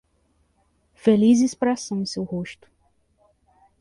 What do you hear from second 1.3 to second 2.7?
expressão em seu rosto